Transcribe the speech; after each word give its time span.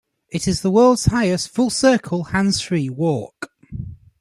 It 0.29 0.47
is 0.47 0.61
the 0.61 0.71
world's 0.71 1.05
highest 1.05 1.49
full-circle, 1.49 2.23
hands-free 2.23 2.89
walk. 2.89 3.51